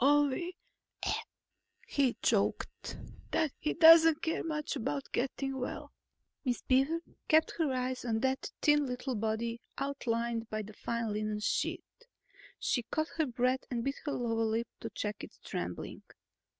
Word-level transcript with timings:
Only," 0.03 0.55
he 1.85 2.15
choked, 2.23 2.97
"that 3.29 3.51
he 3.59 3.75
doesn't 3.75 4.23
care 4.23 4.43
much 4.43 4.75
about 4.75 5.11
getting 5.11 5.59
well." 5.59 5.91
Miss 6.43 6.63
Beaver 6.63 7.01
kept 7.27 7.51
her 7.59 7.71
eyes 7.71 8.03
on 8.03 8.21
that 8.21 8.49
thin 8.63 8.87
little 8.87 9.13
body 9.13 9.61
outlined 9.77 10.49
by 10.49 10.63
the 10.63 10.73
fine 10.73 11.13
linen 11.13 11.39
sheet. 11.39 11.83
She 12.57 12.81
caught 12.81 13.09
her 13.17 13.27
breath 13.27 13.65
and 13.69 13.83
bit 13.83 13.97
her 14.05 14.11
lower 14.13 14.45
lip 14.45 14.67
to 14.79 14.89
check 14.89 15.23
its 15.23 15.37
trembling. 15.45 16.01